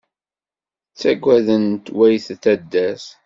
[0.91, 3.05] Ttaggaden-t wayt taddart.